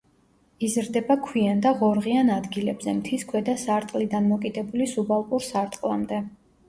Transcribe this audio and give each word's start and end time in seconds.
იზრდება 0.67 1.17
ქვიან 1.25 1.59
და 1.65 1.73
ღორღიან 1.81 2.31
ადგილებზე 2.37 2.95
მთის 3.01 3.25
ქვედა 3.33 3.55
სარტყლიდან 3.65 4.31
მოკიდებული 4.33 4.89
სუბალპურ 4.95 5.45
სარტყლამდე. 5.51 6.25